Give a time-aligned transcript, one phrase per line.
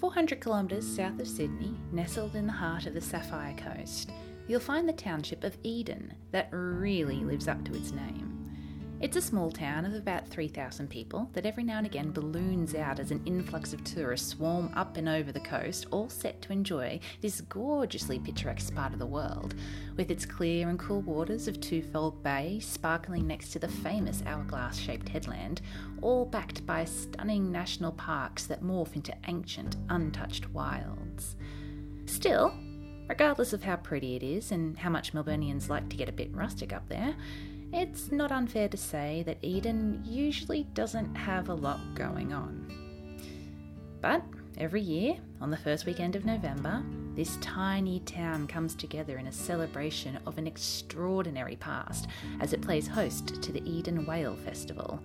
[0.00, 4.10] 400 kilometres south of Sydney, nestled in the heart of the Sapphire Coast,
[4.48, 8.39] you'll find the township of Eden that really lives up to its name.
[9.00, 13.00] It's a small town of about 3,000 people that every now and again balloons out
[13.00, 17.00] as an influx of tourists swarm up and over the coast, all set to enjoy
[17.22, 19.54] this gorgeously picturesque part of the world,
[19.96, 24.76] with its clear and cool waters of Twofold Bay sparkling next to the famous hourglass
[24.76, 25.62] shaped headland,
[26.02, 31.36] all backed by stunning national parks that morph into ancient, untouched wilds.
[32.04, 32.52] Still,
[33.08, 36.34] regardless of how pretty it is and how much Melburnians like to get a bit
[36.34, 37.16] rustic up there,
[37.72, 42.66] it's not unfair to say that Eden usually doesn't have a lot going on.
[44.00, 44.22] But
[44.58, 46.82] every year, on the first weekend of November,
[47.14, 52.06] this tiny town comes together in a celebration of an extraordinary past
[52.40, 55.00] as it plays host to the Eden Whale Festival.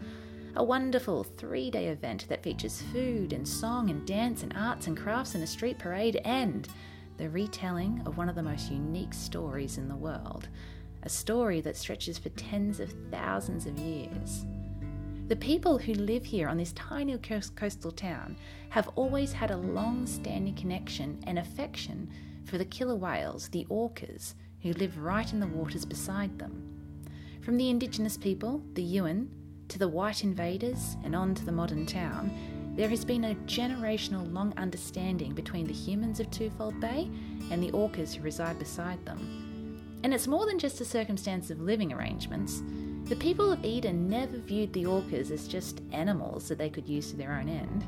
[0.56, 4.98] A wonderful three day event that features food and song and dance and arts and
[4.98, 6.68] crafts and a street parade and
[7.18, 10.48] the retelling of one of the most unique stories in the world
[11.06, 14.46] a story that stretches for tens of thousands of years.
[15.28, 18.38] The people who live here on this tiny coastal town
[18.70, 22.10] have always had a long standing connection and affection
[22.44, 26.72] for the killer whales, the orcas, who live right in the waters beside them.
[27.42, 29.28] From the indigenous people, the Yuin,
[29.68, 34.32] to the white invaders and on to the modern town, there has been a generational
[34.34, 37.10] long understanding between the humans of Twofold Bay
[37.52, 39.45] and the orcas who reside beside them
[40.06, 42.62] and it's more than just a circumstance of living arrangements.
[43.06, 47.10] The people of Eden never viewed the orcas as just animals that they could use
[47.10, 47.84] to their own end.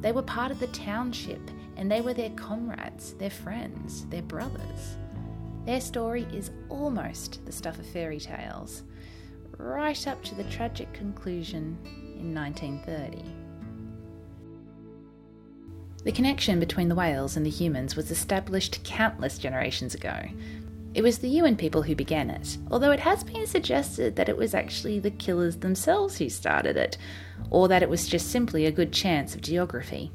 [0.00, 4.96] They were part of the township, and they were their comrades, their friends, their brothers.
[5.64, 8.82] Their story is almost the stuff of fairy tales,
[9.56, 11.78] right up to the tragic conclusion
[12.18, 13.22] in 1930.
[16.02, 20.20] The connection between the whales and the humans was established countless generations ago,
[20.94, 24.36] it was the Yuin people who began it, although it has been suggested that it
[24.36, 26.96] was actually the killers themselves who started it,
[27.50, 30.12] or that it was just simply a good chance of geography.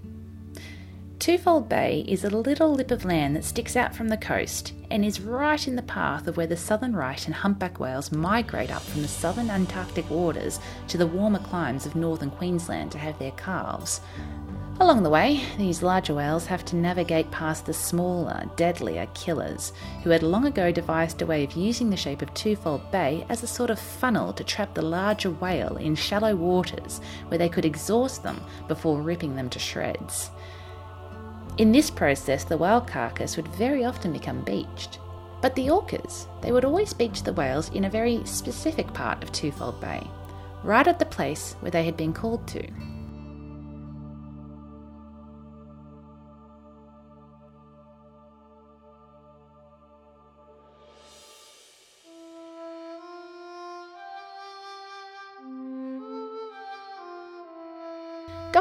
[1.20, 5.04] Twofold Bay is a little lip of land that sticks out from the coast and
[5.04, 8.82] is right in the path of where the southern right and humpback whales migrate up
[8.82, 13.32] from the southern Antarctic waters to the warmer climes of northern Queensland to have their
[13.32, 14.00] calves,
[14.82, 19.74] Along the way, these larger whales have to navigate past the smaller, deadlier killers,
[20.04, 23.44] who had long ago devised a way of using the shape of Twofold Bay as
[23.44, 27.66] a sort of funnel to trap the larger whale in shallow waters where they could
[27.66, 30.32] exhaust them before ripping them to shreds.
[31.58, 35.00] In this process, the whale carcass would very often become beached.
[35.42, 39.34] But the orcas, they would always beach the whales in a very specific part of
[39.34, 40.08] Twofold Bay,
[40.64, 42.66] right at the place where they had been called to.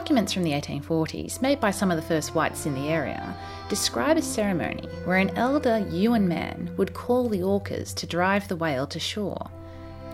[0.08, 3.36] Documents from the 1840s, made by some of the first whites in the area,
[3.68, 8.56] describe a ceremony where an elder Yuin man would call the orcas to drive the
[8.56, 9.50] whale to shore.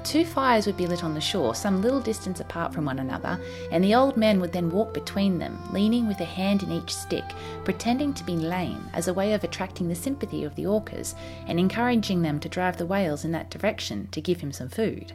[0.02, 3.38] Two fires would be lit on the shore, some little distance apart from one another,
[3.70, 6.92] and the old man would then walk between them, leaning with a hand in each
[6.92, 7.24] stick,
[7.62, 11.14] pretending to be lame as a way of attracting the sympathy of the orcas
[11.46, 15.12] and encouraging them to drive the whales in that direction to give him some food.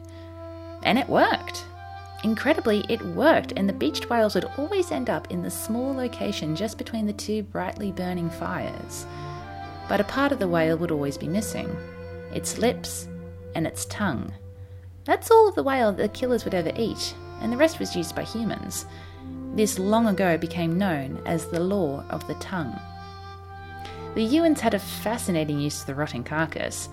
[0.82, 1.66] And it worked!
[2.22, 6.54] Incredibly, it worked, and the beached whales would always end up in the small location
[6.54, 9.06] just between the two brightly burning fires.
[9.88, 11.74] But a part of the whale would always be missing
[12.32, 13.08] its lips
[13.54, 14.32] and its tongue.
[15.04, 17.96] That's all of the whale that the killers would ever eat, and the rest was
[17.96, 18.86] used by humans.
[19.54, 22.78] This long ago became known as the Law of the Tongue.
[24.14, 26.88] The Yuins had a fascinating use of the rotting carcass.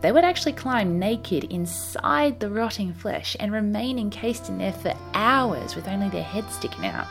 [0.00, 4.94] They would actually climb naked inside the rotting flesh and remain encased in there for
[5.14, 7.06] hours with only their heads sticking out.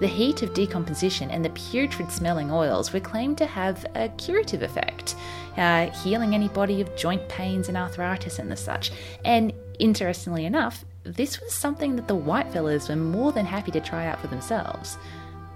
[0.00, 4.62] The heat of decomposition and the putrid smelling oils were claimed to have a curative
[4.62, 5.14] effect,
[5.56, 8.92] uh, healing anybody of joint pains and arthritis and the such.
[9.24, 13.80] And interestingly enough, this was something that the white fellas were more than happy to
[13.80, 14.96] try out for themselves.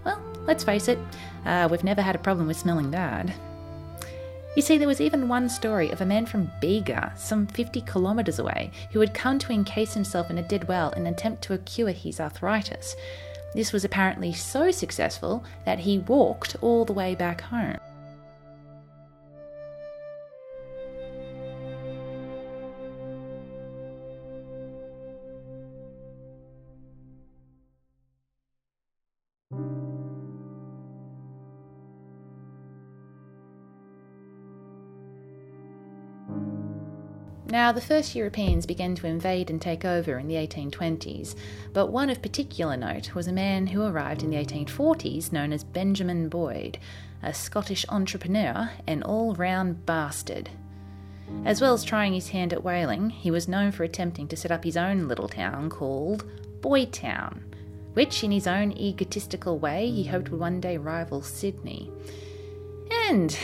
[0.05, 0.99] Well, let's face it,
[1.47, 3.33] uh, we've never had a problem with smelling bad.
[4.57, 8.39] You see, there was even one story of a man from Bega, some 50 kilometres
[8.39, 11.59] away, who had come to encase himself in a dead well in an attempt to
[11.59, 12.95] cure his arthritis.
[13.55, 17.79] This was apparently so successful that he walked all the way back home.
[37.65, 41.35] Now, the first Europeans began to invade and take over in the 1820s,
[41.73, 45.65] but one of particular note was a man who arrived in the 1840s known as
[45.65, 46.77] Benjamin Boyd,
[47.23, 50.51] a Scottish entrepreneur and all round bastard.
[51.47, 54.53] As well as trying his hand at whaling, he was known for attempting to set
[54.53, 56.27] up his own little town called
[56.61, 57.45] Boydtown,
[57.95, 61.91] which, in his own egotistical way, he hoped would one day rival Sydney.
[63.09, 63.35] And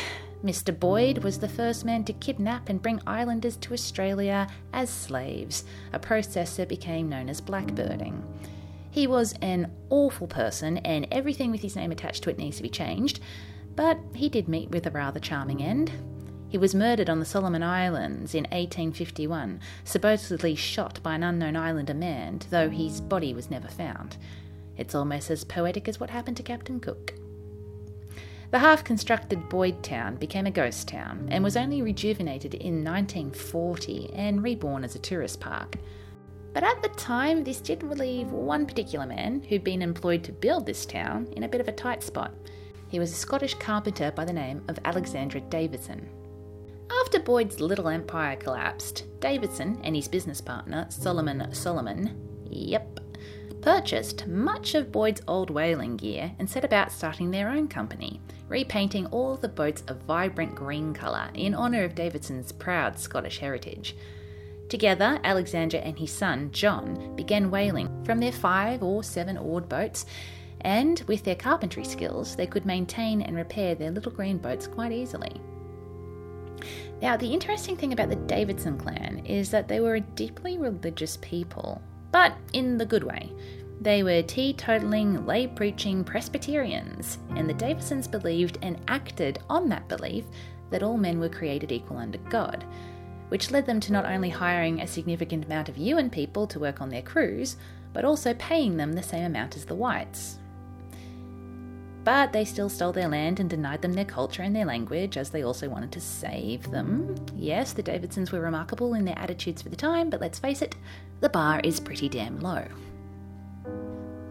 [0.44, 0.78] Mr.
[0.78, 5.98] Boyd was the first man to kidnap and bring islanders to Australia as slaves, a
[5.98, 8.22] process that became known as blackbirding.
[8.90, 12.62] He was an awful person, and everything with his name attached to it needs to
[12.62, 13.20] be changed,
[13.76, 15.92] but he did meet with a rather charming end.
[16.48, 21.94] He was murdered on the Solomon Islands in 1851, supposedly shot by an unknown islander
[21.94, 24.16] man, though his body was never found.
[24.76, 27.14] It's almost as poetic as what happened to Captain Cook.
[28.50, 34.10] The half constructed Boyd Town became a ghost town and was only rejuvenated in 1940
[34.12, 35.76] and reborn as a tourist park.
[36.52, 40.66] But at the time, this did relieve one particular man who'd been employed to build
[40.66, 42.34] this town in a bit of a tight spot.
[42.88, 46.08] He was a Scottish carpenter by the name of Alexander Davidson.
[47.02, 52.16] After Boyd's little empire collapsed, Davidson and his business partner, Solomon Solomon,
[52.50, 52.99] yep,
[53.62, 59.06] purchased much of Boyd's old whaling gear and set about starting their own company, repainting
[59.06, 63.96] all the boats a vibrant green colour in honour of Davidson's proud Scottish heritage.
[64.68, 70.06] Together, Alexander and his son, John, began whaling from their five or seven oared boats,
[70.60, 74.92] and with their carpentry skills, they could maintain and repair their little green boats quite
[74.92, 75.40] easily.
[77.00, 81.16] Now, the interesting thing about the Davidson clan is that they were a deeply religious
[81.22, 81.80] people,
[82.12, 83.30] but in the good way.
[83.80, 90.24] They were teetotaling, lay preaching Presbyterians, and the Davidsons believed and acted on that belief
[90.70, 92.64] that all men were created equal under God,
[93.28, 96.80] which led them to not only hiring a significant amount of Yuin people to work
[96.80, 97.56] on their crews,
[97.92, 100.36] but also paying them the same amount as the whites.
[102.04, 105.30] But they still stole their land and denied them their culture and their language, as
[105.30, 107.14] they also wanted to save them.
[107.36, 110.76] Yes, the Davidsons were remarkable in their attitudes for the time, but let's face it,
[111.20, 112.64] the bar is pretty damn low.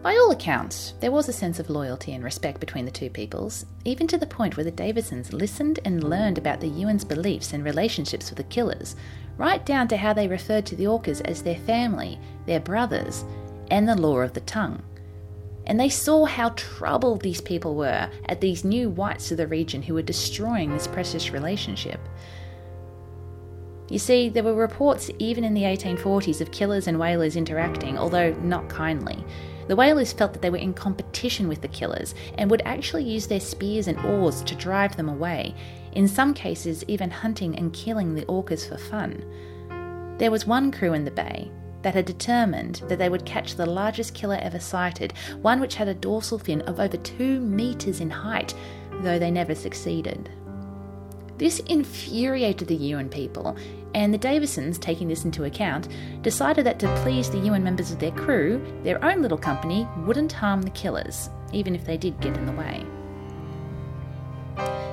[0.02, 3.66] By all accounts, there was a sense of loyalty and respect between the two peoples,
[3.84, 7.62] even to the point where the Davidsons listened and learned about the Yuin's beliefs and
[7.62, 8.96] relationships with the killers,
[9.36, 13.24] right down to how they referred to the Orcas as their family, their brothers,
[13.70, 14.82] and the law of the tongue.
[15.66, 19.82] And they saw how troubled these people were at these new whites of the region
[19.82, 22.00] who were destroying this precious relationship.
[23.90, 28.32] You see, there were reports even in the 1840s of killers and whalers interacting, although
[28.34, 29.24] not kindly.
[29.66, 33.26] The whalers felt that they were in competition with the killers and would actually use
[33.26, 35.56] their spears and oars to drive them away,
[35.92, 39.24] in some cases, even hunting and killing the orcas for fun.
[40.18, 41.50] There was one crew in the bay
[41.82, 45.88] that had determined that they would catch the largest killer ever sighted, one which had
[45.88, 48.54] a dorsal fin of over two metres in height,
[49.02, 50.30] though they never succeeded.
[51.38, 53.56] This infuriated the Yuin people,
[53.94, 55.88] and the Davidsons, taking this into account,
[56.22, 60.32] decided that to please the Yuin members of their crew, their own little company wouldn't
[60.32, 62.84] harm the killers, even if they did get in the way.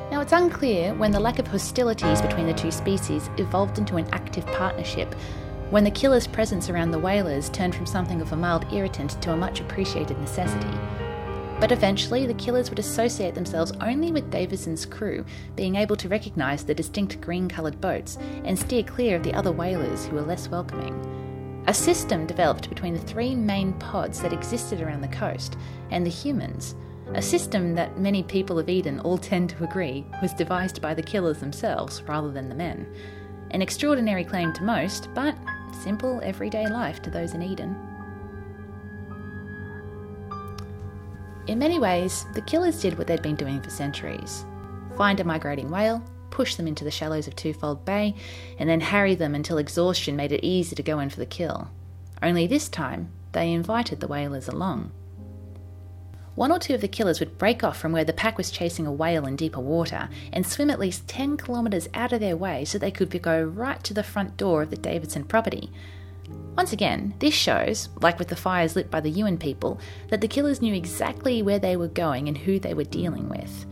[0.09, 4.07] Now, it's unclear when the lack of hostilities between the two species evolved into an
[4.13, 5.13] active partnership,
[5.69, 9.33] when the killer's presence around the whalers turned from something of a mild irritant to
[9.33, 10.75] a much appreciated necessity.
[11.59, 16.63] But eventually, the killers would associate themselves only with Davidson's crew, being able to recognise
[16.63, 20.47] the distinct green coloured boats and steer clear of the other whalers who were less
[20.49, 21.63] welcoming.
[21.67, 25.57] A system developed between the three main pods that existed around the coast
[25.89, 26.75] and the humans,
[27.13, 31.01] a system that many people of Eden all tend to agree was devised by the
[31.01, 32.87] killers themselves rather than the men.
[33.51, 35.35] An extraordinary claim to most, but
[35.83, 37.75] simple everyday life to those in Eden.
[41.47, 44.45] In many ways, the killers did what they'd been doing for centuries
[44.97, 48.15] find a migrating whale, push them into the shallows of Twofold Bay,
[48.57, 51.69] and then harry them until exhaustion made it easy to go in for the kill.
[52.21, 54.91] Only this time, they invited the whalers along.
[56.33, 58.87] One or two of the killers would break off from where the pack was chasing
[58.87, 62.65] a whale in deeper water and swim at least 10 kilometres out of their way
[62.65, 65.71] so they could go right to the front door of the Davidson property,
[66.57, 69.79] once again, this shows, like with the fires lit by the Yuin people,
[70.09, 73.65] that the killers knew exactly where they were going and who they were dealing with.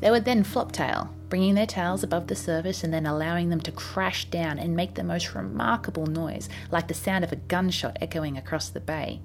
[0.00, 3.60] They would then flop tail, bringing their tails above the surface and then allowing them
[3.60, 7.98] to crash down and make the most remarkable noise, like the sound of a gunshot
[8.00, 9.20] echoing across the bay.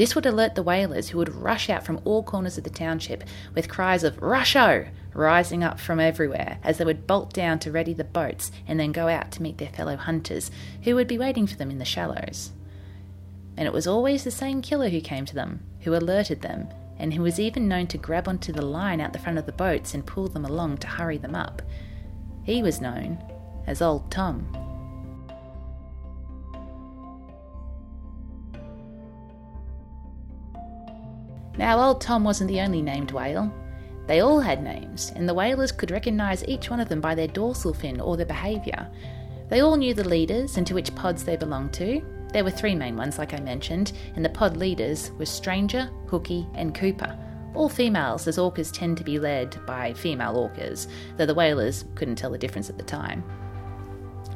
[0.00, 3.22] This would alert the whalers who would rush out from all corners of the township
[3.54, 7.92] with cries of Rusho rising up from everywhere as they would bolt down to ready
[7.92, 10.50] the boats and then go out to meet their fellow hunters
[10.84, 12.52] who would be waiting for them in the shallows.
[13.58, 17.12] And it was always the same killer who came to them, who alerted them, and
[17.12, 19.92] who was even known to grab onto the line out the front of the boats
[19.92, 21.60] and pull them along to hurry them up.
[22.42, 23.22] He was known
[23.66, 24.69] as Old Tom.
[31.56, 33.52] Now, Old Tom wasn't the only named whale.
[34.06, 37.28] They all had names, and the whalers could recognise each one of them by their
[37.28, 38.88] dorsal fin or their behaviour.
[39.48, 42.02] They all knew the leaders and to which pods they belonged to.
[42.32, 46.46] There were three main ones, like I mentioned, and the pod leaders were Stranger, Hooky,
[46.54, 47.18] and Cooper.
[47.54, 52.14] All females, as orcas tend to be led by female orcas, though the whalers couldn't
[52.16, 53.24] tell the difference at the time.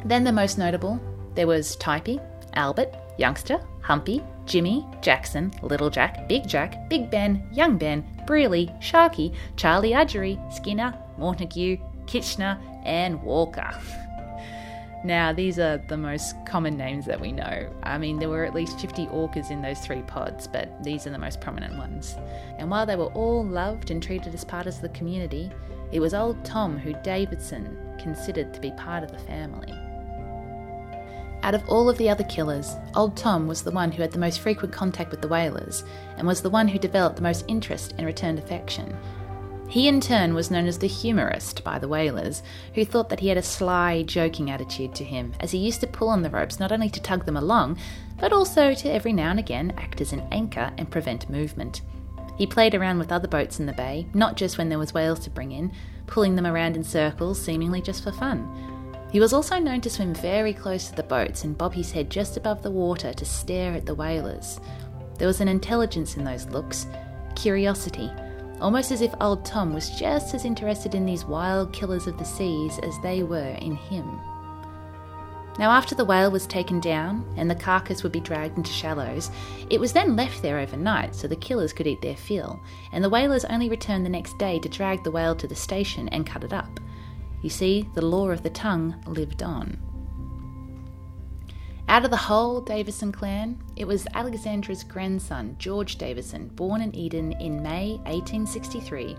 [0.04, 1.00] Then the most notable,
[1.35, 2.21] there was Typee,
[2.54, 9.35] Albert, Youngster, Humpy, Jimmy, Jackson, Little Jack, Big Jack, Big Ben, Young Ben, Brearley, Sharky,
[9.57, 11.76] Charlie Udgery, Skinner, Montague,
[12.07, 13.71] Kitchener, and Walker.
[15.05, 17.71] now, these are the most common names that we know.
[17.83, 21.11] I mean, there were at least 50 orcas in those three pods, but these are
[21.11, 22.17] the most prominent ones.
[22.59, 25.50] And while they were all loved and treated as part of the community,
[25.93, 29.79] it was old Tom who Davidson considered to be part of the family.
[31.44, 34.18] Out of all of the other killers, Old Tom was the one who had the
[34.18, 35.84] most frequent contact with the whalers,
[36.16, 38.96] and was the one who developed the most interest and returned affection.
[39.68, 42.42] He, in turn, was known as the humorist by the whalers,
[42.74, 45.86] who thought that he had a sly, joking attitude to him, as he used to
[45.86, 47.76] pull on the ropes not only to tug them along,
[48.18, 51.82] but also to every now and again act as an anchor and prevent movement.
[52.38, 55.20] He played around with other boats in the bay, not just when there was whales
[55.20, 55.72] to bring in,
[56.06, 58.74] pulling them around in circles, seemingly just for fun.
[59.14, 62.11] He was also known to swim very close to the boats and bob his head
[62.11, 64.59] just above the water to stare at the whalers.
[65.18, 66.88] There was an intelligence in those looks,
[67.37, 68.11] curiosity,
[68.61, 72.25] almost as if old Tom was just as interested in these wild killers of the
[72.25, 74.18] seas as they were in him.
[75.61, 79.30] Now, after the whale was taken down and the carcass would be dragged into shallows,
[79.71, 83.09] it was then left there overnight so the killers could eat their fill, and the
[83.09, 86.42] whalers only returned the next day to drag the whale to the station and cut
[86.42, 86.80] it up.
[87.44, 89.76] You see, the law of the tongue lived on.
[91.88, 97.32] Out of the whole Davidson clan, it was Alexander's grandson, George Davidson, born in Eden
[97.32, 99.14] in May 1863,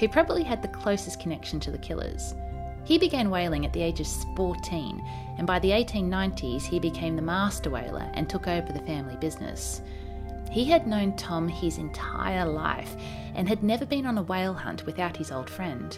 [0.00, 2.34] who probably had the closest connection to the killers.
[2.84, 5.00] He began whaling at the age of 14,
[5.38, 9.82] and by the 1890s he became the master whaler and took over the family business.
[10.50, 12.96] He had known Tom his entire life
[13.36, 15.96] and had never been on a whale hunt without his old friend.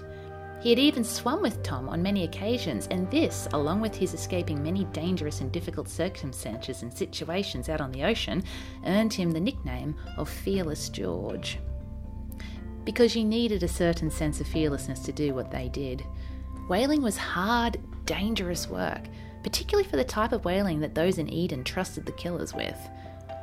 [0.60, 4.62] He had even swum with Tom on many occasions, and this, along with his escaping
[4.62, 8.44] many dangerous and difficult circumstances and situations out on the ocean,
[8.84, 11.58] earned him the nickname of Fearless George.
[12.84, 16.04] Because you needed a certain sense of fearlessness to do what they did.
[16.68, 19.04] Whaling was hard, dangerous work,
[19.42, 22.76] particularly for the type of whaling that those in Eden trusted the killers with.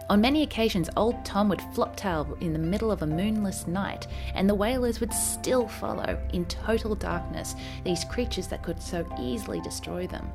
[0.09, 4.49] On many occasions, old Tom would floptail in the middle of a moonless night, and
[4.49, 10.07] the whalers would still follow in total darkness these creatures that could so easily destroy
[10.07, 10.31] them.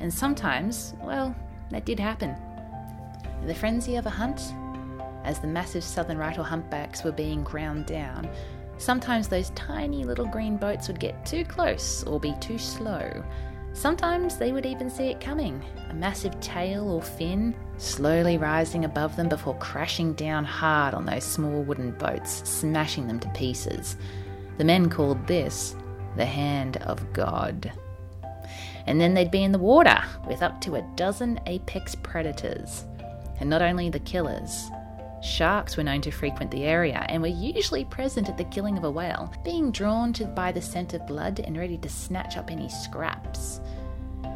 [0.00, 1.34] And sometimes, well,
[1.70, 2.34] that did happen.
[3.44, 4.54] The frenzy of a hunt,
[5.24, 8.26] as the massive southern right or humpbacks were being ground down,
[8.78, 13.22] sometimes those tiny little green boats would get too close or be too slow.
[13.72, 19.16] Sometimes they would even see it coming a massive tail or fin slowly rising above
[19.16, 23.96] them before crashing down hard on those small wooden boats, smashing them to pieces.
[24.58, 25.74] The men called this
[26.16, 27.72] the hand of God.
[28.86, 32.84] And then they'd be in the water with up to a dozen apex predators.
[33.38, 34.70] And not only the killers,
[35.22, 38.84] Sharks were known to frequent the area and were usually present at the killing of
[38.84, 42.50] a whale, being drawn to by the scent of blood and ready to snatch up
[42.50, 43.60] any scraps.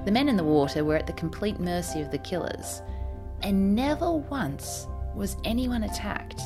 [0.05, 2.83] The men in the water were at the complete mercy of the killers,
[3.43, 6.43] and never once was anyone attacked.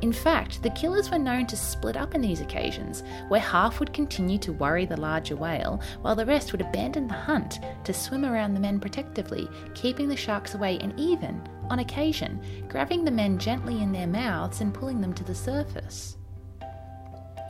[0.00, 3.92] In fact, the killers were known to split up in these occasions, where half would
[3.92, 8.24] continue to worry the larger whale, while the rest would abandon the hunt to swim
[8.24, 13.38] around the men protectively, keeping the sharks away and even, on occasion, grabbing the men
[13.38, 16.16] gently in their mouths and pulling them to the surface.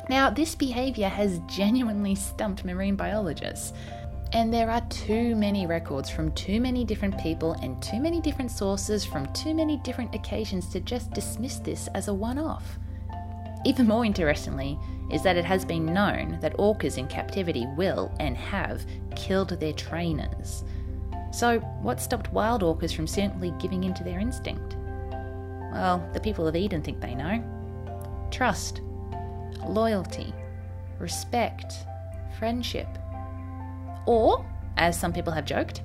[0.09, 3.73] Now, this behaviour has genuinely stumped marine biologists.
[4.33, 8.51] And there are too many records from too many different people and too many different
[8.51, 12.79] sources from too many different occasions to just dismiss this as a one off.
[13.65, 14.79] Even more interestingly,
[15.11, 18.85] is that it has been known that orcas in captivity will and have
[19.17, 20.65] killed their trainers.
[21.31, 24.77] So, what stopped wild orcas from simply giving in to their instinct?
[25.79, 27.43] well, the people of Eden think they know.
[28.31, 28.81] Trust,
[29.67, 30.35] loyalty,
[30.99, 31.75] respect,
[32.39, 32.89] friendship.
[34.07, 34.45] Or,
[34.77, 35.83] as some people have joked,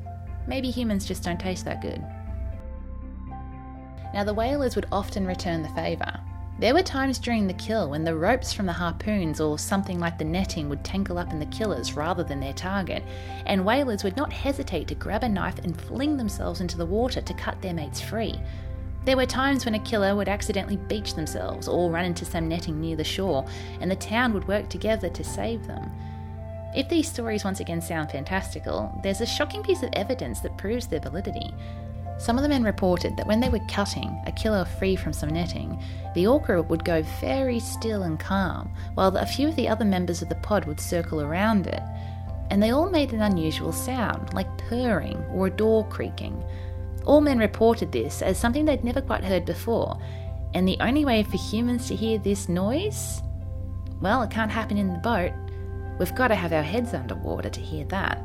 [0.48, 2.02] maybe humans just don't taste that good.
[4.14, 6.20] Now, the whalers would often return the favour.
[6.64, 10.18] There were times during the kill when the ropes from the harpoons or something like
[10.18, 13.04] the netting would tangle up in the killers rather than their target,
[13.46, 17.20] and whalers would not hesitate to grab a knife and fling themselves into the water
[17.20, 18.40] to cut their mates free.
[19.04, 22.80] There were times when a killer would accidentally beach themselves or run into some netting
[22.80, 23.46] near the shore,
[23.82, 25.92] and the town would work together to save them.
[26.74, 30.88] If these stories once again sound fantastical, there's a shocking piece of evidence that proves
[30.88, 31.54] their validity.
[32.24, 35.28] Some of the men reported that when they were cutting a killer free from some
[35.28, 35.78] netting,
[36.16, 40.22] the orca would go very still and calm, while a few of the other members
[40.22, 41.82] of the pod would circle around it.
[42.50, 46.42] And they all made an unusual sound, like purring or a door creaking.
[47.04, 50.00] All men reported this as something they'd never quite heard before,
[50.54, 53.22] and the only way for humans to hear this noise?
[54.00, 55.34] Well, it can't happen in the boat.
[56.00, 58.24] We've got to have our heads underwater to hear that.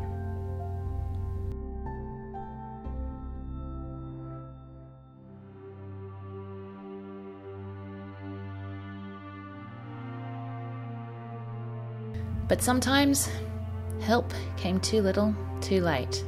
[12.49, 13.28] But sometimes
[14.00, 16.25] help came too little, too late.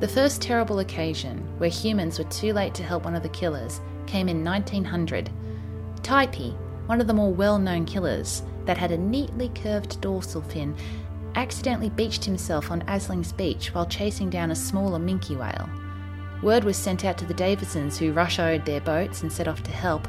[0.00, 3.80] The first terrible occasion where humans were too late to help one of the killers
[4.06, 5.30] came in 1900.
[6.02, 6.54] Typee,
[6.86, 10.76] one of the more well known killers that had a neatly curved dorsal fin,
[11.34, 15.68] accidentally beached himself on Aslings Beach while chasing down a smaller minke whale.
[16.42, 19.70] Word was sent out to the Davidsons, who rushed their boats and set off to
[19.70, 20.06] help,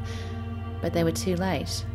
[0.81, 1.85] but they were too late.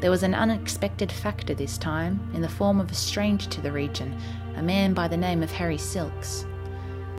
[0.00, 3.72] There was an unexpected factor this time, in the form of a stranger to the
[3.72, 4.14] region,
[4.56, 6.44] a man by the name of Harry Silks.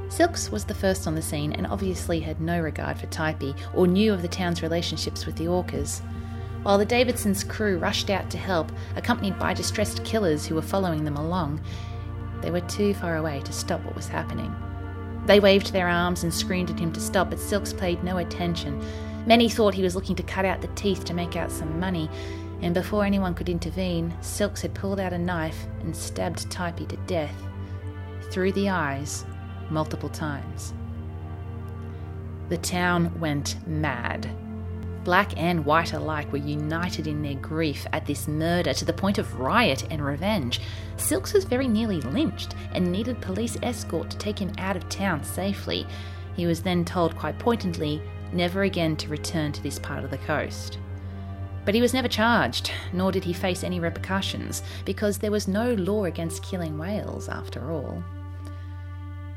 [0.10, 3.88] Silks was the first on the scene and obviously had no regard for Typee or
[3.88, 6.02] knew of the town's relationships with the orcas.
[6.64, 11.04] While the Davidsons' crew rushed out to help, accompanied by distressed killers who were following
[11.04, 11.62] them along,
[12.42, 14.56] they were too far away to stop what was happening.
[15.26, 18.82] They waved their arms and screamed at him to stop, but Silks paid no attention.
[19.26, 22.10] Many thought he was looking to cut out the teeth to make out some money,
[22.62, 26.98] and before anyone could intervene, Silks had pulled out a knife and stabbed Typee to
[27.08, 27.36] death,
[28.32, 29.26] through the eyes,
[29.70, 30.74] multiple times.
[32.50, 34.30] The town went mad.
[35.04, 39.18] Black and white alike were united in their grief at this murder to the point
[39.18, 40.60] of riot and revenge.
[40.98, 45.24] Silks was very nearly lynched and needed police escort to take him out of town
[45.24, 45.88] safely.
[46.36, 48.02] He was then told quite pointedly
[48.34, 50.78] never again to return to this part of the coast.
[51.68, 55.74] But he was never charged, nor did he face any repercussions, because there was no
[55.74, 58.02] law against killing whales after all.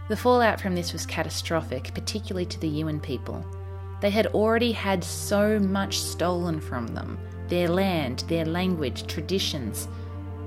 [0.08, 3.44] The fallout from this was catastrophic, particularly to the Yuin people.
[4.00, 9.88] They had already had so much stolen from them their land, their language, traditions,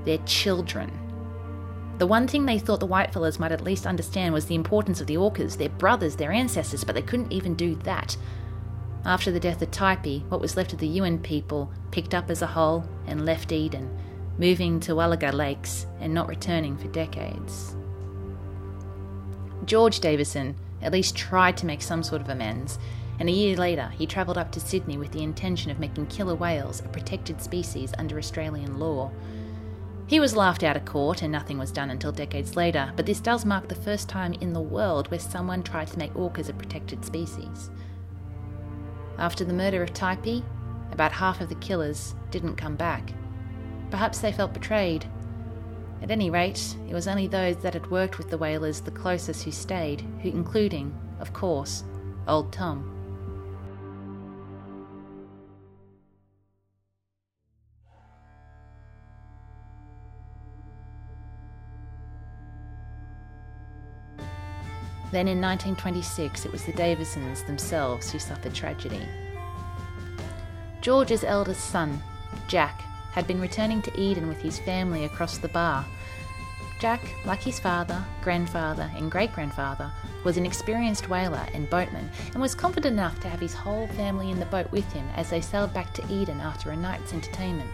[0.06, 0.90] their children.
[1.98, 5.08] The one thing they thought the whitefellas might at least understand was the importance of
[5.08, 8.16] the orcas, their brothers, their ancestors, but they couldn't even do that.
[9.06, 12.42] After the death of Typee, what was left of the Yuin people picked up as
[12.42, 13.90] a whole and left Eden,
[14.38, 17.76] moving to Wallaga Lakes and not returning for decades.
[19.66, 22.80] George Davidson at least tried to make some sort of amends,
[23.20, 26.36] and a year later he travelled up to Sydney with the intention of making killer
[26.36, 29.12] whales a protected species under Australian law.
[30.08, 33.20] He was laughed out of court and nothing was done until decades later, but this
[33.20, 36.54] does mark the first time in the world where someone tried to make orcas a
[36.54, 37.70] protected species.
[39.18, 40.44] After the murder of Typee,
[40.92, 43.14] about half of the killers didn't come back.
[43.90, 45.06] Perhaps they felt betrayed.
[46.02, 49.44] At any rate, it was only those that had worked with the whalers the closest
[49.44, 51.84] who stayed, who including, of course,
[52.28, 52.93] Old Tom.
[65.14, 69.08] Then in 1926, it was the Davidsons themselves who suffered tragedy.
[70.82, 72.02] George's eldest son,
[72.48, 75.86] Jack, had been returning to Eden with his family across the bar.
[76.80, 79.92] Jack, like his father, grandfather, and great grandfather,
[80.24, 84.32] was an experienced whaler and boatman and was confident enough to have his whole family
[84.32, 87.70] in the boat with him as they sailed back to Eden after a night's entertainment.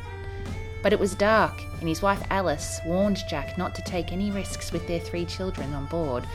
[0.84, 4.74] But it was dark, and his wife Alice warned Jack not to take any risks
[4.74, 6.28] with their three children on board,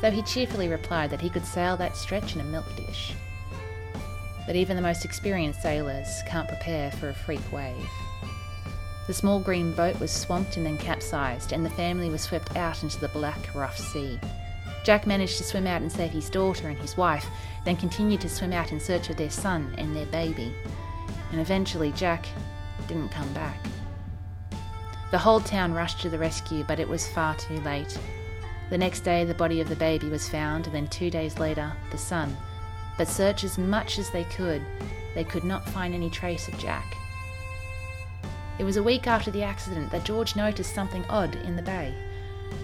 [0.00, 3.12] though he cheerfully replied that he could sail that stretch in a milk dish.
[4.46, 7.88] But even the most experienced sailors can't prepare for a freak wave.
[9.06, 12.82] The small green boat was swamped and then capsized, and the family was swept out
[12.82, 14.18] into the black, rough sea.
[14.84, 17.26] Jack managed to swim out and save his daughter and his wife,
[17.64, 20.54] then continued to swim out in search of their son and their baby.
[21.32, 22.26] And eventually, Jack
[22.86, 23.58] didn't come back.
[25.10, 27.98] The whole town rushed to the rescue, but it was far too late.
[28.70, 31.72] The next day, the body of the baby was found, and then two days later,
[31.90, 32.36] the son.
[32.96, 34.62] But search as much as they could,
[35.14, 36.96] they could not find any trace of Jack.
[38.60, 41.92] It was a week after the accident that George noticed something odd in the bay.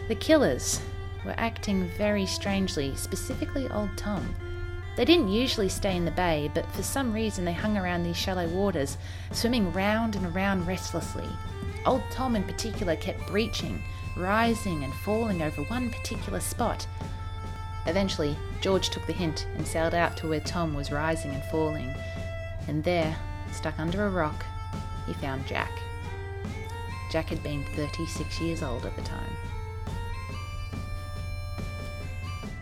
[0.08, 0.80] The killers
[1.24, 4.34] were acting very strangely, specifically Old Tom.
[4.96, 8.16] They didn't usually stay in the bay, but for some reason they hung around these
[8.16, 8.96] shallow waters,
[9.32, 11.28] swimming round and round restlessly.
[11.84, 13.82] Old Tom in particular kept breaching,
[14.16, 16.86] rising and falling over one particular spot.
[17.86, 21.94] Eventually, George took the hint and sailed out to where Tom was rising and falling.
[22.66, 23.16] And there,
[23.52, 24.44] stuck under a rock,
[25.06, 25.70] he found Jack.
[27.12, 29.36] Jack had been 36 years old at the time.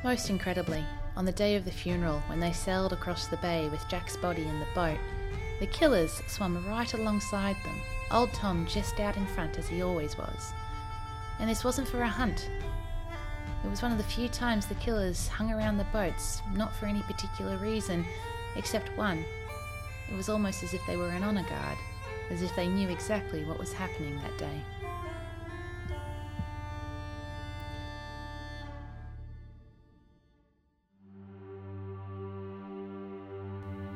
[0.03, 0.85] Most incredibly,
[1.17, 4.43] on the day of the funeral, when they sailed across the bay with Jack's body
[4.43, 4.99] in the boat,
[5.61, 10.19] the killers swam right alongside them, old Tom just out in front as he always
[10.19, 10.53] was.
[11.41, 12.49] And this wasn't for a hunt.
[13.65, 16.87] It was one of the few times the killers hung around the boats, not for
[16.87, 18.05] any particular reason,
[18.57, 19.25] except one.
[20.11, 21.79] It was almost as if they were an honour guard,
[22.31, 24.61] as if they knew exactly what was happening that day.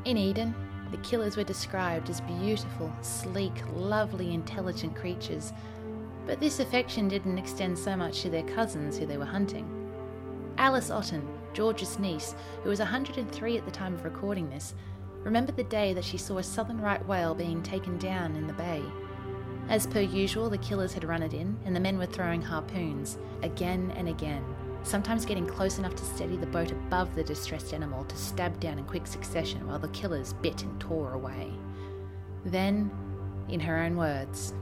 [0.07, 0.55] In Eden,
[0.91, 5.53] the killers were described as beautiful, sleek, lovely, intelligent creatures
[6.29, 9.67] but this affection didn't extend so much to their cousins who they were hunting.
[10.59, 14.75] Alice Otten, George's niece, who was 103 at the time of recording this,
[15.25, 18.53] remembered the day that she saw a southern right whale being taken down in the
[18.53, 18.83] bay.
[19.71, 23.17] As per usual, the killers had run it in, and the men were throwing harpoons,
[23.43, 24.45] again and again,
[24.83, 28.79] sometimes getting close enough to steady the boat above the distressed animal to stab down
[28.79, 31.51] in quick succession while the killers bit and tore away.
[32.45, 32.91] Then,
[33.49, 34.53] in her own words,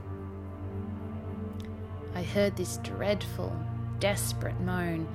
[2.17, 3.55] I heard this dreadful,
[3.99, 5.07] desperate moan,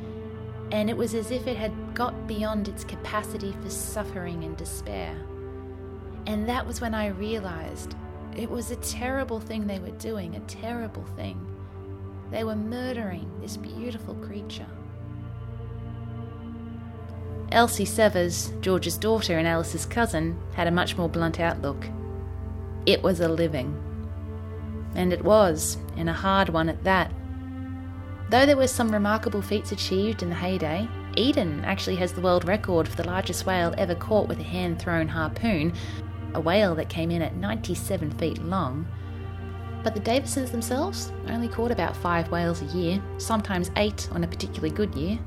[0.71, 5.17] and it was as if it had got beyond its capacity for suffering and despair.
[6.29, 7.97] And that was when I realized
[8.37, 11.45] it was a terrible thing they were doing, a terrible thing.
[12.31, 14.69] They were murdering this beautiful creature.
[17.51, 21.85] Elsie Severs, George's daughter and Alice's cousin, had a much more blunt outlook.
[22.87, 23.92] It was a living.
[24.95, 27.13] And it was, and a hard one at that.
[28.31, 32.47] Though there were some remarkable feats achieved in the heyday, Eden actually has the world
[32.47, 35.75] record for the largest whale ever caught with a hand thrown harpoon,
[36.35, 38.87] a whale that came in at 97 feet long.
[39.83, 44.29] But the Davidsons themselves only caught about five whales a year, sometimes eight on a
[44.29, 45.19] particularly good year.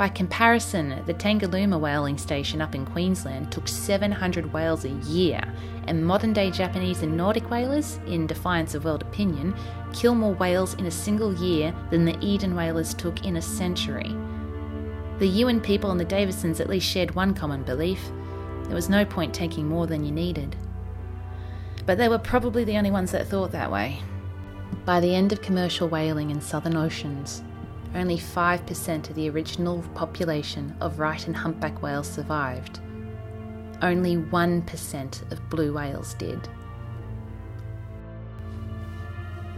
[0.00, 5.42] By comparison, the Tangalooma whaling station up in Queensland took 700 whales a year,
[5.86, 9.54] and modern day Japanese and Nordic whalers, in defiance of world opinion,
[9.92, 14.16] kill more whales in a single year than the Eden whalers took in a century.
[15.18, 18.00] The Yuin people and the Davidsons at least shared one common belief
[18.64, 20.56] there was no point taking more than you needed.
[21.84, 23.98] But they were probably the only ones that thought that way.
[24.86, 27.42] By the end of commercial whaling in southern oceans,
[27.94, 32.80] only 5% of the original population of right and humpback whales survived.
[33.82, 36.48] Only 1% of blue whales did.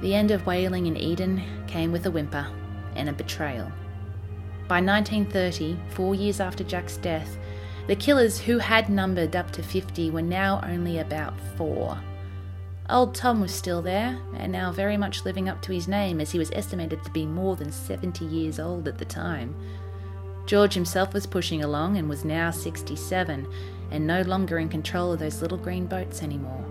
[0.00, 2.46] The end of whaling in Eden came with a whimper
[2.96, 3.70] and a betrayal.
[4.68, 7.36] By 1930, four years after Jack's death,
[7.86, 11.98] the killers who had numbered up to 50 were now only about four.
[12.90, 16.32] Old Tom was still there, and now very much living up to his name as
[16.32, 19.54] he was estimated to be more than 70 years old at the time.
[20.46, 23.46] George himself was pushing along and was now 67,
[23.90, 26.64] and no longer in control of those little green boats anymore.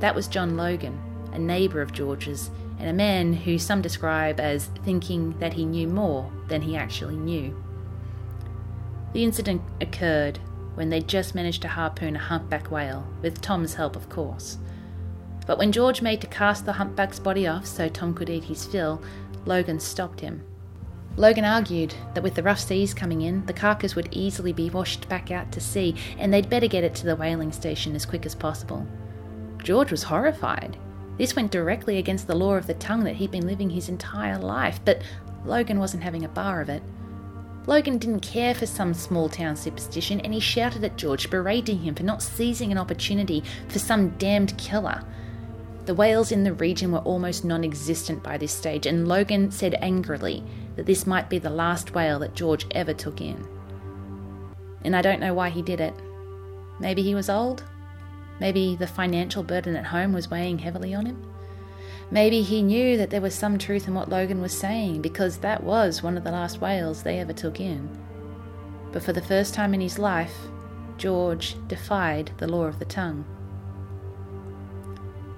[0.00, 1.00] That was John Logan,
[1.32, 5.86] a neighbour of George's, and a man who some describe as thinking that he knew
[5.86, 7.56] more than he actually knew.
[9.12, 10.38] The incident occurred
[10.74, 14.58] when they just managed to harpoon a humpback whale, with Tom's help, of course.
[15.46, 18.64] But when George made to cast the humpback's body off so Tom could eat his
[18.64, 19.02] fill,
[19.44, 20.42] Logan stopped him.
[21.16, 25.08] Logan argued that with the rough seas coming in, the carcass would easily be washed
[25.08, 28.26] back out to sea, and they'd better get it to the whaling station as quick
[28.26, 28.86] as possible.
[29.62, 30.76] George was horrified.
[31.16, 34.38] This went directly against the law of the tongue that he'd been living his entire
[34.38, 35.00] life, but
[35.46, 36.82] Logan wasn't having a bar of it.
[37.66, 41.94] Logan didn't care for some small town superstition, and he shouted at George, berating him
[41.94, 45.02] for not seizing an opportunity for some damned killer.
[45.86, 49.76] The whales in the region were almost non existent by this stage, and Logan said
[49.80, 50.42] angrily
[50.74, 53.46] that this might be the last whale that George ever took in.
[54.82, 55.94] And I don't know why he did it.
[56.80, 57.62] Maybe he was old?
[58.40, 61.24] Maybe the financial burden at home was weighing heavily on him?
[62.10, 65.62] Maybe he knew that there was some truth in what Logan was saying because that
[65.62, 67.88] was one of the last whales they ever took in.
[68.90, 70.36] But for the first time in his life,
[70.98, 73.24] George defied the law of the tongue.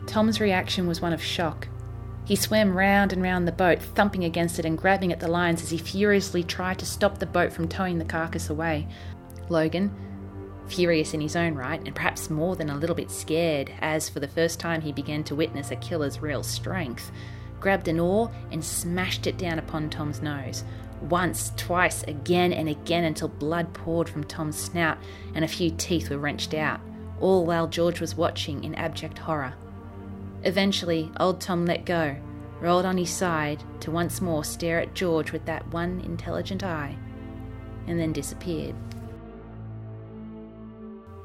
[0.09, 1.69] Tom's reaction was one of shock.
[2.25, 5.63] He swam round and round the boat, thumping against it and grabbing at the lines
[5.63, 8.89] as he furiously tried to stop the boat from towing the carcass away.
[9.51, 9.95] Logan,
[10.67, 14.19] furious in his own right, and perhaps more than a little bit scared, as for
[14.19, 17.13] the first time he began to witness a killer's real strength,
[17.61, 20.65] grabbed an oar and smashed it down upon Tom's nose.
[21.03, 24.97] Once, twice, again and again until blood poured from Tom's snout
[25.35, 26.81] and a few teeth were wrenched out,
[27.21, 29.55] all while George was watching in abject horror.
[30.45, 32.17] Eventually, old Tom let go,
[32.61, 36.97] rolled on his side to once more stare at George with that one intelligent eye,
[37.87, 38.75] and then disappeared.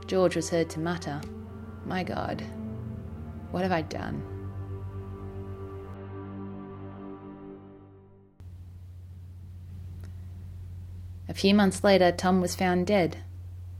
[0.07, 1.21] George was heard to mutter,
[1.85, 2.43] My God,
[3.51, 4.23] what have I done?
[11.29, 13.17] A few months later, Tom was found dead,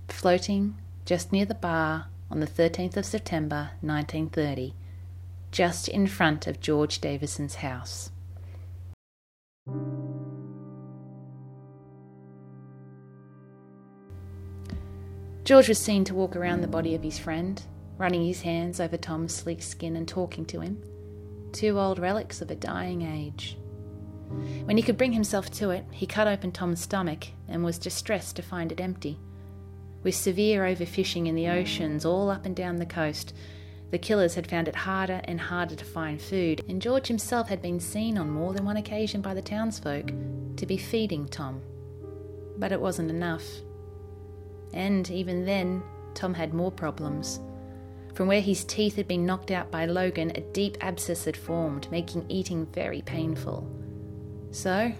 [0.08, 4.74] floating just near the bar on the 13th of September 1930,
[5.54, 8.10] just in front of George Davidson's house.
[15.44, 17.62] George was seen to walk around the body of his friend,
[18.00, 20.82] running his hands over Tom's sleek skin and talking to him.
[21.52, 23.56] Two old relics of a dying age.
[24.66, 28.36] When he could bring himself to it, he cut open Tom's stomach and was distressed
[28.38, 29.20] to find it empty.
[30.02, 33.36] With severe overfishing in the oceans all up and down the coast,
[33.94, 37.62] the killers had found it harder and harder to find food, and George himself had
[37.62, 40.12] been seen on more than one occasion by the townsfolk
[40.56, 41.62] to be feeding Tom.
[42.58, 43.46] But it wasn't enough.
[44.74, 45.84] And even then,
[46.16, 47.40] Tom had more problems.
[48.16, 51.88] From where his teeth had been knocked out by Logan, a deep abscess had formed,
[51.92, 53.70] making eating very painful.
[54.50, 54.92] So,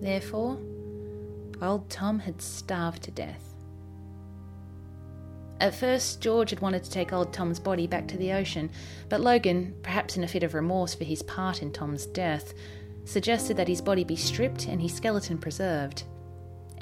[0.00, 0.58] therefore,
[1.60, 3.51] old Tom had starved to death.
[5.62, 8.68] At first, George had wanted to take old Tom's body back to the ocean,
[9.08, 12.52] but Logan, perhaps in a fit of remorse for his part in Tom's death,
[13.06, 16.04] suggested that his body be stripped and his skeleton preserved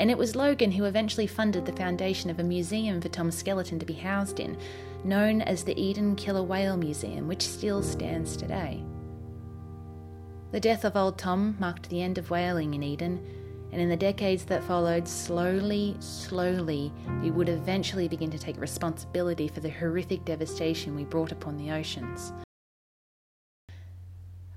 [0.01, 3.79] and it was Logan who eventually funded the foundation of a museum for Tom's skeleton
[3.79, 4.57] to be housed in,
[5.05, 8.83] known as the Eden Killer Whale Museum, which still stands today.
[10.53, 13.23] The death of old Tom marked the end of whaling in Eden,
[13.73, 19.49] and in the decades that followed, slowly, slowly, we would eventually begin to take responsibility
[19.49, 22.33] for the horrific devastation we brought upon the oceans.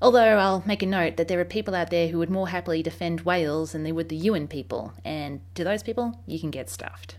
[0.01, 2.83] Although I'll make a note that there are people out there who would more happily
[2.83, 6.69] defend whales than they would the Yuin people, and to those people, you can get
[6.69, 7.15] stuffed.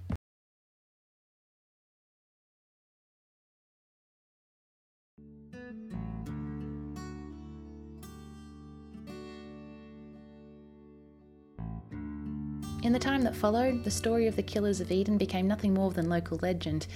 [12.84, 15.90] In the time that followed, the story of the Killers of Eden became nothing more
[15.90, 16.86] than local legend,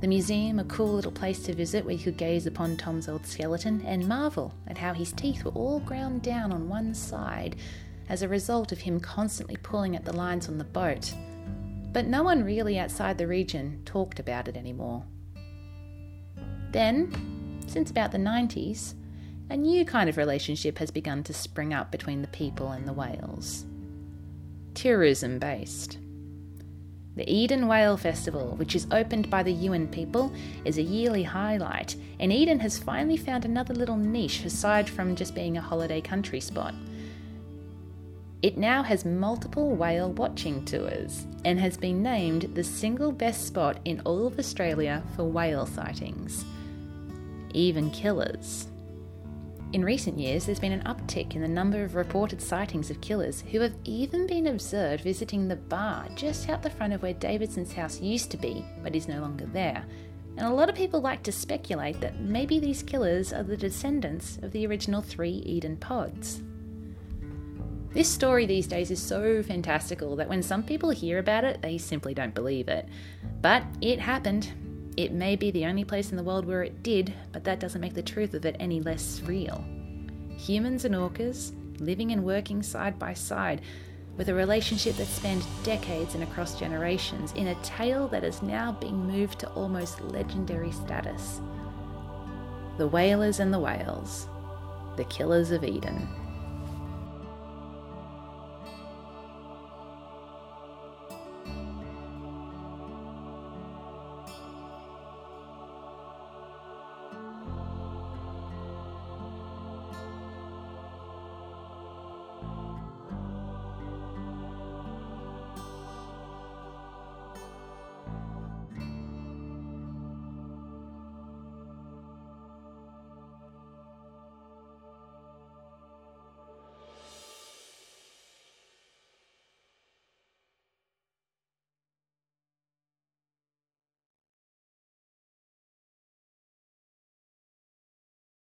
[0.00, 3.26] the museum, a cool little place to visit where you could gaze upon Tom's old
[3.26, 7.56] skeleton and marvel at how his teeth were all ground down on one side
[8.08, 11.12] as a result of him constantly pulling at the lines on the boat.
[11.92, 15.04] But no one really outside the region talked about it anymore.
[16.70, 18.94] Then, since about the 90s,
[19.50, 22.94] a new kind of relationship has begun to spring up between the people and the
[22.94, 23.66] whales.
[24.84, 25.96] Tourism based.
[27.16, 30.30] The Eden Whale Festival, which is opened by the Yuin people,
[30.66, 35.34] is a yearly highlight, and Eden has finally found another little niche aside from just
[35.34, 36.74] being a holiday country spot.
[38.42, 43.78] It now has multiple whale watching tours and has been named the single best spot
[43.86, 46.44] in all of Australia for whale sightings.
[47.54, 48.66] Even killers.
[49.74, 53.40] In recent years, there's been an uptick in the number of reported sightings of killers
[53.50, 57.72] who have even been observed visiting the bar just out the front of where Davidson's
[57.72, 59.84] house used to be, but is no longer there.
[60.36, 64.38] And a lot of people like to speculate that maybe these killers are the descendants
[64.42, 66.40] of the original three Eden pods.
[67.90, 71.78] This story these days is so fantastical that when some people hear about it, they
[71.78, 72.88] simply don't believe it.
[73.42, 74.52] But it happened,
[74.96, 77.80] it may be the only place in the world where it did, but that doesn't
[77.80, 79.64] make the truth of it any less real.
[80.36, 83.60] Humans and orcas, living and working side by side,
[84.16, 88.72] with a relationship that spanned decades and across generations, in a tale that is now
[88.72, 91.40] being moved to almost legendary status.
[92.78, 94.28] The Whalers and the Whales,
[94.96, 96.08] the Killers of Eden.